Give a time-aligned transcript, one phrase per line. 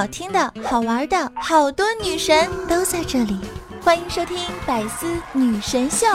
[0.00, 3.38] 好听的、好玩的，好多女神都在这里，
[3.84, 6.06] 欢迎收听《百思女神秀》。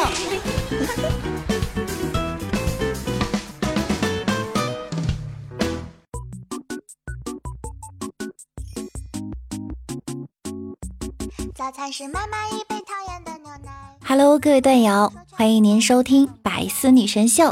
[11.53, 13.71] 早餐是妈妈一杯讨厌的牛奶。
[14.03, 17.43] Hello，各位段友，欢迎您收听《百思女神秀》。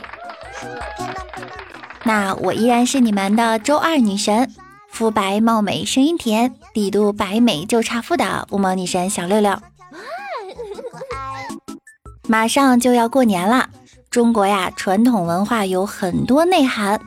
[2.06, 4.52] 那我依然是你们的周二女神，
[4.94, 9.58] 肤白貌美，声音甜，帝都白美就差富的五毛女神小六六。
[12.28, 13.72] 马上就要过年了，
[14.12, 17.02] 中国呀，传统文化有很多内涵。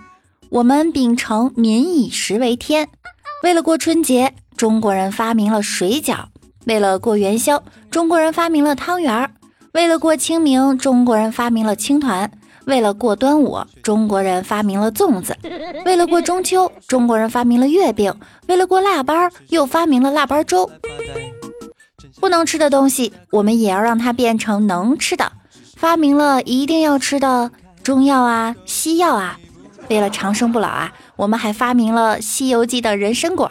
[0.50, 2.88] 我们秉承民以食为天，
[3.44, 6.24] 为了过春节，中国人发明了水饺；
[6.64, 9.28] 为了过元宵，中国人发明了汤圆儿；
[9.70, 12.32] 为了过清明，中国人发明了青团。
[12.66, 15.33] 为了过端午，中国人发明了粽子；
[15.84, 18.12] 为了过中秋，中国人发明了月饼；
[18.48, 20.69] 为了过腊八，又发明了腊八粥。
[22.20, 25.31] 不能吃的东西，我们也要让它变成能吃的。
[25.77, 27.50] 发明了一定要吃的
[27.84, 29.39] 中药啊、西药啊。
[29.89, 33.48] 为了长生不老啊，我们还发明了《西游记》的人参果。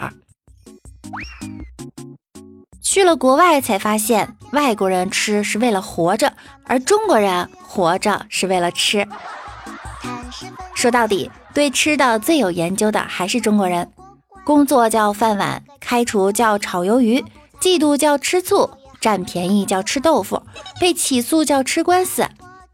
[2.95, 6.31] 去了国外才发现，外国人吃是为了活着，
[6.63, 7.49] 而中国人。
[7.67, 9.05] 活着是为了吃。
[10.73, 13.91] 说到底，对吃的最有研究的还是中国人。
[14.45, 17.21] 工作叫饭碗，开除叫炒鱿鱼，
[17.59, 18.69] 嫉妒叫吃醋，
[19.01, 20.41] 占便宜叫吃豆腐，
[20.79, 22.25] 被起诉叫吃官司，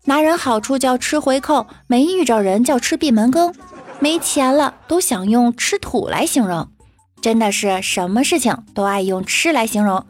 [0.05, 3.55] 拿人好处叫吃回扣，没遇着人叫吃闭门羹，
[3.97, 6.67] 没钱了都想用吃土来形容。
[7.21, 10.03] 真的是什么事情都爱用吃来形容。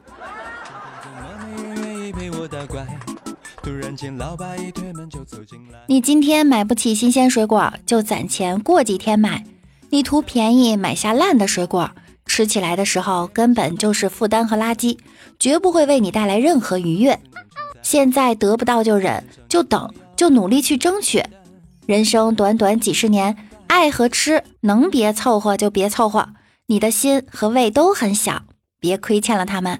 [5.87, 9.43] 你今天买不起新鲜水果，就攒钱过几天买。
[9.89, 11.91] 你图便宜买下烂的水果，
[12.25, 14.97] 吃起来的时候根本就是负担和垃圾，
[15.37, 17.19] 绝不会为你带来任何愉悦。
[17.81, 21.23] 现在得不到就忍，就等，就努力去争取。
[21.85, 23.35] 人生短短几十年，
[23.67, 26.29] 爱和吃能别凑合就别凑合。
[26.71, 28.43] 你的心和胃都很小，
[28.79, 29.77] 别亏欠了他们。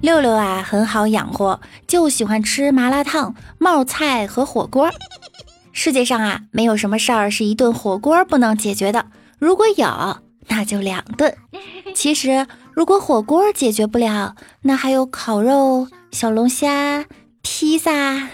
[0.00, 4.90] 六六啊，很好养活，就喜欢吃麻辣烫、冒菜和火锅。
[5.70, 9.06] 世界上啊，没有什么事儿是一顿火锅不能解决的。
[9.38, 10.18] 如果有，
[10.48, 11.32] 那就两顿。
[11.94, 17.04] 其实，如果火锅解决不了，那还有烤肉、小龙虾、
[17.42, 18.28] 披萨。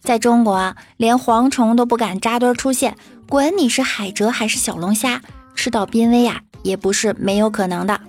[0.00, 2.96] 在中国，连蝗虫都不敢扎堆出现，
[3.28, 5.20] 管你是海蜇还是小龙虾。
[5.54, 8.00] 吃到濒危呀，也不是没有可能的。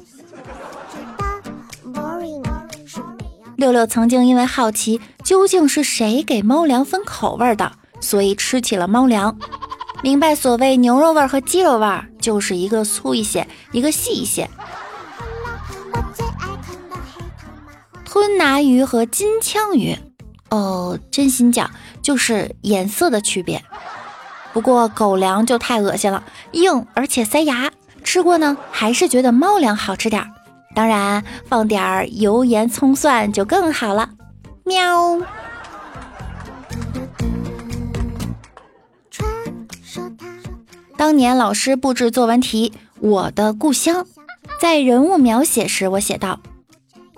[3.57, 9.38] 六六曾经因为好奇究竟是谁给猫粮分口味的，所以吃起了猫粮。
[10.03, 14.50] 明白所谓牛肉味儿和鸡肉味儿，就是一个粗一些，一个细一些。
[18.03, 19.97] 吞拿鱼和金枪鱼，
[20.50, 21.72] 哦，真心讲
[22.02, 23.64] 就是颜色的区别。
[24.52, 26.22] 不过狗粮就太恶心了，
[26.52, 27.72] 硬而且塞牙，
[28.03, 30.30] 吃过呢还是觉得猫粮好吃点儿。
[30.75, 34.09] 当然放点儿油盐葱蒜就更好了。
[34.66, 35.18] 喵。
[41.03, 42.72] 当年老师布置作文题
[43.02, 44.06] 《我的故乡》，
[44.58, 46.40] 在人物描写时，我写道：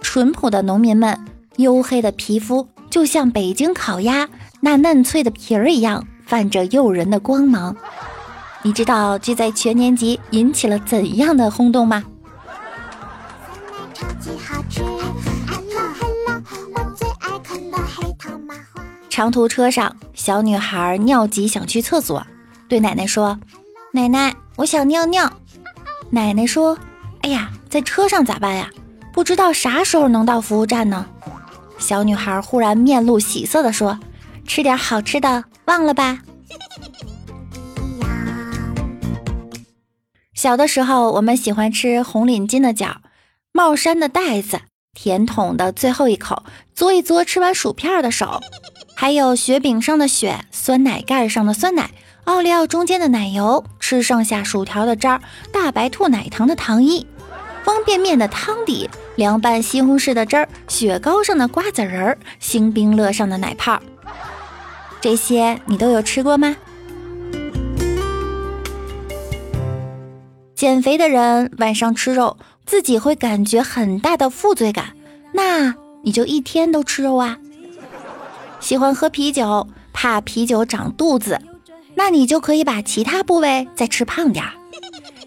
[0.01, 1.23] 淳朴的农民们，
[1.57, 4.28] 黝黑的皮肤就像北京烤鸭
[4.62, 6.07] 那嫩脆的皮儿一样。
[6.25, 7.78] 泛着诱人的光芒，
[8.63, 12.03] 你知道这在全年级引起了怎样的轰动吗？
[19.12, 22.25] 长途车上，小女孩尿急想去厕所，
[22.67, 23.40] 对奶奶说
[23.95, 25.31] ：“奶奶，我想尿尿。”
[26.11, 26.78] 奶奶说
[27.23, 28.69] ：“哎呀，在车上咋办呀？
[29.14, 31.05] 不知道啥时候能到服务站呢。”
[31.79, 33.97] 小女孩忽然面露喜色地说。
[34.47, 36.19] 吃点好吃的，忘了吧。
[40.35, 42.97] 小的时候，我们喜欢吃红领巾的角、
[43.52, 44.59] 帽衫的带子、
[44.93, 46.43] 甜筒的最后一口、
[46.75, 48.40] 嘬一嘬吃完薯片的手，
[48.96, 51.90] 还有雪饼上的雪、酸奶盖上的酸奶、
[52.25, 57.05] 奥利奥中间的奶油、吃剩下薯条的渣、大白兔奶糖的糖衣、
[57.63, 63.79] 方便面的汤底、凉拌西红柿的汁儿、雪糕上的瓜子仁儿、星冰乐上的奶泡。
[64.99, 66.55] 这些你都有吃过吗？
[70.55, 74.93] 减肥的人晚上吃肉，自己会感觉很大的负罪感，
[75.31, 77.37] 那你就一天都吃肉啊。
[78.59, 81.39] 喜欢喝啤酒，怕啤酒长肚子，
[82.05, 84.52] 那你就可以把其他部位再吃胖点儿。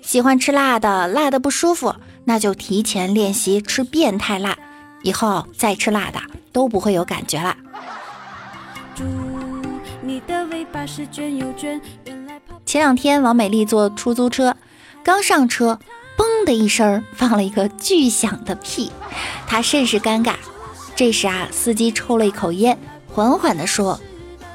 [0.00, 1.92] 喜欢吃辣的，辣的不舒服，
[2.24, 4.56] 那就提前练习吃变态辣，
[5.02, 6.20] 以后再吃辣的
[6.52, 7.56] 都不会有感觉了。
[12.64, 14.54] 前两天王美丽坐出租车，
[15.02, 15.80] 刚上车，
[16.16, 18.92] 嘣的一声放了一个巨响的屁，
[19.48, 20.34] 她甚是尴尬。
[20.94, 22.78] 这时啊，司机抽了一口烟，
[23.12, 23.98] 缓缓地说：“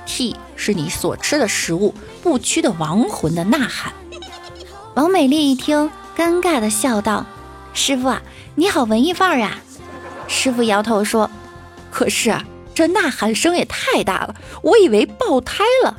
[0.06, 3.94] T 是你所吃的食物不屈的亡魂的呐喊。”
[4.96, 7.26] 王美丽一听，尴尬的笑道
[7.74, 8.22] ：“师傅啊，
[8.56, 9.58] 你好文艺范儿呀！”
[10.28, 11.30] 师傅摇头说
[11.90, 12.46] ：“可是啊，
[12.76, 15.98] 这呐喊声也太大了，我以为爆胎了。”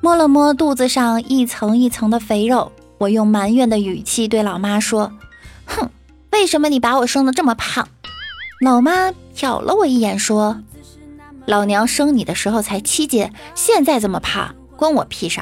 [0.00, 5.12] 摸了摸肚子上一层一层的肥肉，我用埋怨的语气对老妈说
[5.66, 5.90] ：“哼，
[6.30, 7.88] 为什么你把我生的这么胖？”
[8.60, 10.60] 老妈瞟了我一眼说。
[11.46, 15.40] 老娘生你的时候才七斤，现在这么胖，关我屁事！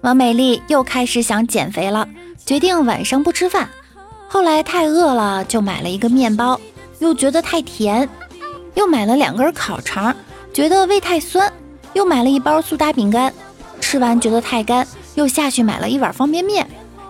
[0.00, 2.08] 王美丽又开始想减肥了，
[2.46, 3.68] 决定晚上不吃饭。
[4.26, 6.58] 后来太饿了，就买了一个面包，
[7.00, 8.08] 又觉得太甜；
[8.74, 10.16] 又买了两根烤肠，
[10.54, 11.46] 觉得胃太酸；
[11.92, 13.32] 又买了一包苏打饼干，
[13.80, 16.68] 吃完觉得太干，又下去买了一碗方便面，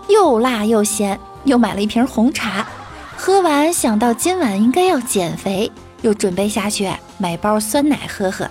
[0.08, 2.66] 又辣又咸；又买了一瓶红茶。
[3.16, 5.70] 喝完想到今晚应该要减肥，
[6.02, 8.48] 又准备下去买包酸奶喝喝。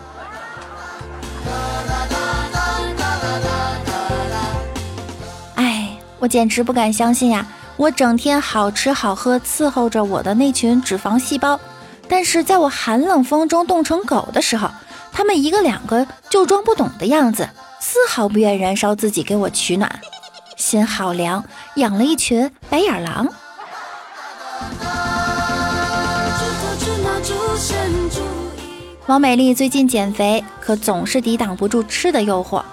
[5.55, 7.47] 哎，我简直不敢相信呀！
[7.77, 11.59] 我整天好吃好喝伺候着我的那群脂肪细胞，
[12.09, 14.67] 但是在我寒冷风中冻成狗的时候，
[15.13, 17.47] 他们一个两个就装不懂的样子，
[17.79, 19.99] 丝毫不愿燃烧自己给我取暖，
[20.57, 21.43] 心好凉，
[21.75, 23.27] 养了一群白眼狼。
[29.05, 32.63] 王美丽最近减肥，可总是抵挡不住吃的诱惑。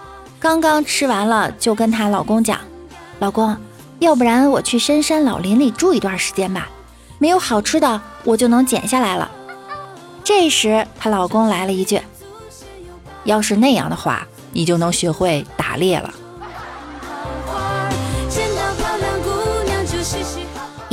[0.41, 2.59] 刚刚吃完了，就跟她老公讲
[3.21, 3.55] ：“老公，
[3.99, 6.69] 要不然我去深山老林里住一段时间吧，
[7.19, 9.31] 没有好吃的，我就能减下来了。”
[10.25, 12.01] 这时，她老公来了一句
[13.25, 16.13] ：“要是那样的话，你就能学会打猎了。”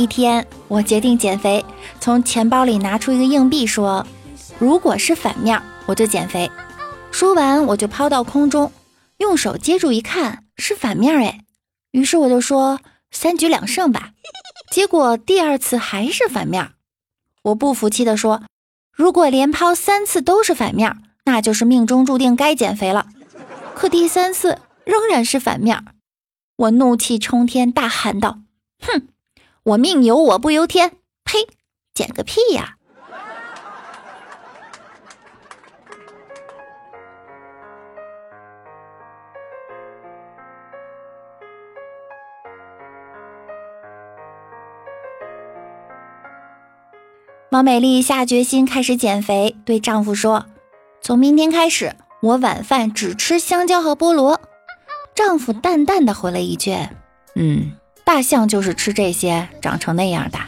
[0.02, 1.64] 一天，我决定减肥，
[2.00, 4.04] 从钱包里拿出一个硬币，说
[4.58, 6.50] ：“如果是反面，我就减肥。”
[7.12, 8.72] 说完，我就抛到空中，
[9.18, 11.44] 用手接住一看，是反面哎。
[11.92, 12.80] 于是我就说
[13.12, 14.10] ：“三局两胜吧。”
[14.72, 16.72] 结果第二次还是反面，
[17.42, 18.42] 我不服气地说
[18.92, 20.96] ：“如果连抛三次都是反面，
[21.26, 23.06] 那就是命中注定该减肥了。”
[23.76, 25.84] 可第三次仍然是反面，
[26.56, 28.40] 我怒气冲天，大喊道
[28.84, 29.06] ：“哼！”
[29.64, 30.90] 我命由我不由天，
[31.22, 31.46] 呸！
[31.94, 32.78] 减个屁呀！
[47.50, 50.46] 王美丽下决心开始减肥，对丈夫说
[51.00, 54.40] ：“从明天开始，我晚饭只吃香蕉和菠萝。”
[55.14, 56.74] 丈夫淡淡的回了一句
[57.36, 60.38] ：“嗯。”大象就是吃这些长成那样的。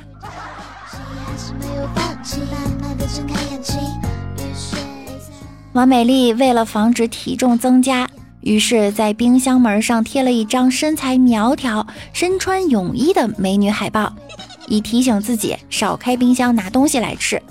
[5.72, 8.08] 王美丽为了防止体重增加，
[8.40, 14.14] 于是在冰箱门上贴了一张身材苗条、身穿泳衣的美女海报，
[14.68, 17.42] 以提醒自己少开冰箱拿东西来吃。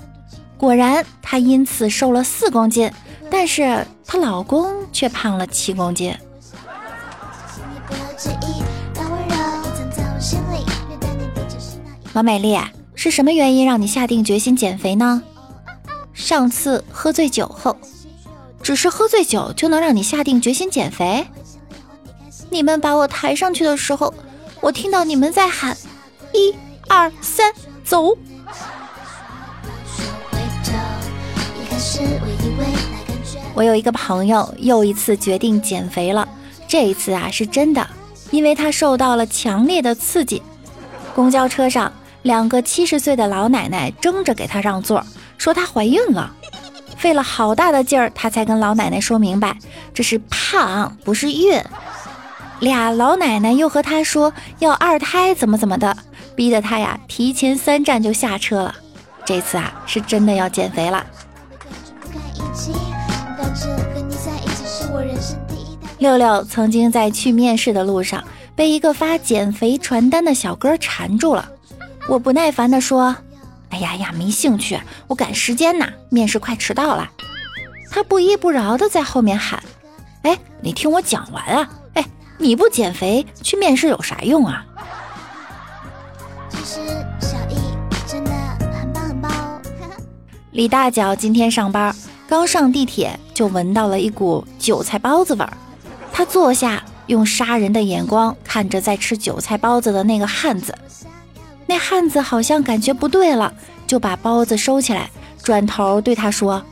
[0.56, 2.90] 果然，她因此瘦了四公斤，
[3.30, 6.14] 但是她老公却胖了七公斤。
[12.14, 12.56] 王美丽，
[12.94, 15.20] 是什么原因让你下定决心减肥呢？
[16.12, 17.76] 上次喝醉酒后，
[18.62, 21.26] 只是喝醉酒就能让你下定决心减肥？
[22.50, 24.14] 你们把我抬上去的时候，
[24.60, 25.76] 我听到你们在喊
[26.32, 26.54] “一
[26.88, 27.52] 二三，
[27.82, 28.16] 走”。
[33.54, 36.28] 我有一个朋友又一次决定减肥了，
[36.68, 37.84] 这一次啊是真的，
[38.30, 40.40] 因为他受到了强烈的刺激。
[41.12, 41.92] 公交车上。
[42.24, 45.04] 两个七十岁的老奶奶争着给她让座，
[45.36, 46.34] 说她怀孕了，
[46.96, 49.56] 费了好大的劲儿，她才跟老奶奶说明白，
[49.92, 51.62] 这是胖不是孕。
[52.60, 55.94] 俩老奶奶又和她说要二胎怎么怎么的，
[56.34, 58.74] 逼得她呀提前三站就下车了。
[59.22, 61.04] 这次啊是真的要减肥了。
[65.98, 68.22] 六六曾经在去面试的路上
[68.54, 71.48] 被一个发减肥传单的小哥缠住了，
[72.06, 73.16] 我不耐烦地说
[73.70, 77.10] ：“哎呀呀，没兴趣，我赶时间呢，面试快迟到了。”
[77.90, 79.62] 他不依不饶地在后面喊
[80.22, 81.70] ：“哎，你听我讲完啊！
[81.94, 82.04] 哎，
[82.38, 84.64] 你不减肥去面试有啥用啊？”
[90.52, 91.94] 李大脚今天上班，
[92.28, 95.52] 刚上地铁就闻到了一股韭菜包子味儿。
[96.12, 100.76] 他坐下，用杀人的眼光看着在吃韭菜包子的那个汉子。
[101.66, 103.52] 那汉子好像感觉不对了，
[103.86, 105.10] 就把包子收起来，
[105.42, 106.62] 转头对他说：“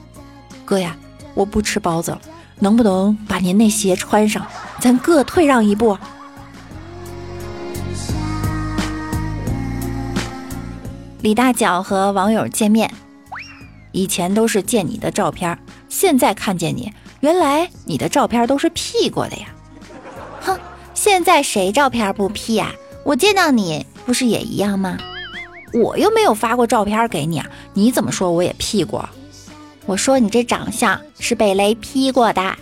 [0.64, 0.96] 哥呀，
[1.34, 2.20] 我不吃包子了，
[2.58, 4.46] 能不能把您那鞋穿上？
[4.80, 5.96] 咱各退让一步。”
[11.22, 12.92] 李大脚和网友见面，
[13.92, 15.56] 以前都是见你的照片，
[15.88, 16.92] 现在看见你。
[17.20, 19.46] 原来你的照片都是 P 过的呀！
[20.40, 20.58] 哼，
[20.94, 22.72] 现在谁照片不 P 呀？
[23.04, 24.98] 我见到你不是也一样吗？
[25.72, 27.42] 我又没有发过照片给你，
[27.72, 29.08] 你怎么说我也 P 过？
[29.86, 32.56] 我说你这长相是被雷劈过的。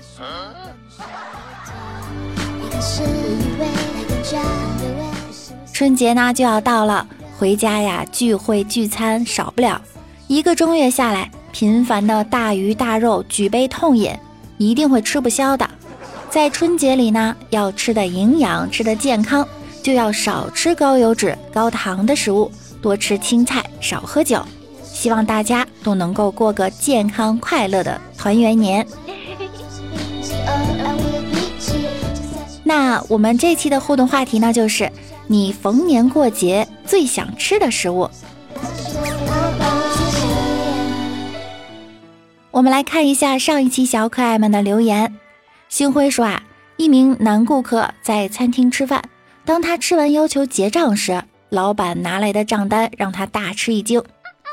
[5.72, 7.06] 春节呢就要到了，
[7.38, 9.80] 回家呀聚会聚餐少不了，
[10.28, 14.12] 一个中月下来，频繁的大鱼大肉举杯痛饮。
[14.56, 15.68] 一定会吃不消的，
[16.28, 19.48] 在春节里呢，要吃的营养，吃的健康，
[19.82, 24.44] 就要少吃高油脂、高糖的食物，多吃青菜，少喝酒。
[24.82, 28.86] 希望大家都能够过个健康快乐的团圆年。
[32.62, 34.90] 那我们这期的互动话题呢，就是
[35.26, 38.08] 你逢年过节最想吃的食物。
[42.50, 45.14] 我们来看一下上一期小可爱们的留言。
[45.68, 46.42] 星辉说啊，
[46.76, 49.02] 一名男顾客在餐厅吃饭，
[49.44, 54.02] 当他吃完要求结账时，老板拿来的账单让他大吃一惊，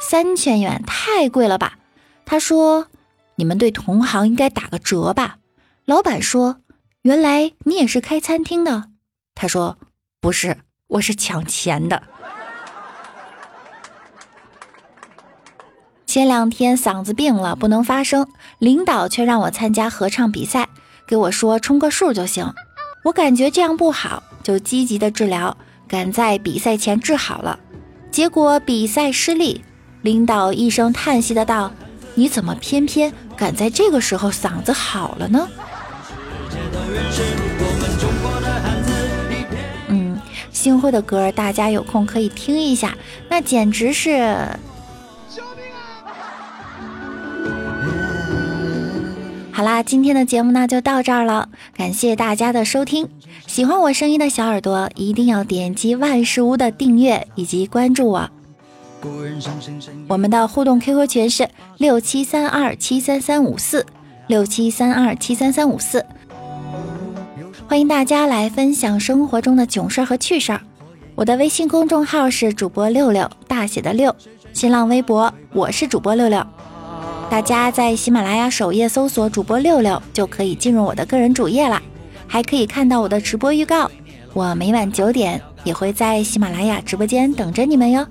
[0.01, 1.77] 三千元太贵了吧？
[2.25, 2.88] 他说
[3.36, 5.38] ：“你们对同行应该打个折吧？”
[5.86, 6.58] 老板说
[7.03, 8.89] ：“原来你也是开餐厅的？”
[9.36, 9.77] 他说
[10.20, 12.03] ：“不是，我是抢钱的。”
[16.08, 18.27] 前两天嗓子病了，不能发声，
[18.58, 20.67] 领导却让我参加合唱比赛，
[21.06, 22.51] 给我说充个数就行。
[23.03, 27.60] 我感觉这样不好，就积极的治疗，赶在比赛前治好了。
[28.12, 29.63] 结果比赛失利，
[30.01, 31.72] 领导一声叹息的道
[32.15, 35.48] ：“你怎么偏偏赶在这个时候嗓子好了呢？”
[39.89, 40.20] 嗯，
[40.51, 42.98] 星辉的歌大家有空可以听一下，
[43.29, 44.48] 那简直是。
[49.57, 53.09] 好啦，今天的节目呢就到这儿了，感谢大家的收听。
[53.47, 58.29] 喜欢我声音的小耳朵，一定要点击万事屋的订阅以及关注我。
[60.07, 61.49] 我们的互动 QQ 群是
[61.79, 63.83] 六七三二七三三五四
[64.27, 66.05] 六七三二七三三五四，
[67.67, 70.61] 欢迎大家来分享生活中的囧事儿和趣事儿。
[71.15, 74.15] 我的微信公众号是主播六六大写的六，
[74.53, 76.45] 新浪微博我是主播六六。
[77.29, 81.81] 大家在喜马拉雅首页搜索主播六六，就可以进入我的个人主页了，
[82.25, 83.91] 还可以看到我的直播预告。
[84.34, 88.07] 我每晚九点也会在喜马拉雅直播间等着你们哟。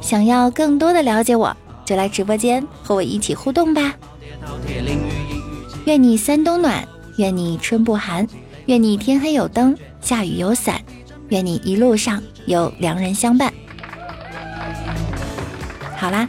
[0.00, 3.94] 想要更多的了解我，就来直播间和我一起互动吧。
[5.86, 6.86] 愿你三冬暖，
[7.16, 8.26] 愿你春不寒，
[8.66, 10.80] 愿你天黑有灯，下雨有伞，
[11.30, 13.52] 愿你一路上有良人相伴。
[15.96, 16.28] 好啦。